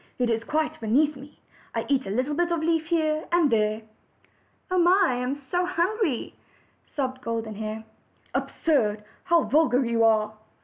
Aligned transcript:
It 0.17 0.31
is 0.31 0.43
quite 0.43 0.79
beneath 0.81 1.15
me. 1.15 1.37
I 1.75 1.85
eat 1.87 2.07
a 2.07 2.09
little 2.09 2.33
bit 2.33 2.51
of 2.51 2.61
leaf 2.63 2.87
here 2.87 3.25
and 3.31 3.51
there." 3.51 3.83
"Oh! 4.71 4.99
I 5.05 5.13
am 5.13 5.35
so 5.35 5.63
hungry!" 5.67 6.33
sobbed 6.95 7.21
Golden 7.21 7.53
Hair. 7.53 7.83
"Absurd! 8.33 9.03
How 9.25 9.43
vulgar 9.43 9.85
you 9.85 10.03
are!" 10.03 10.33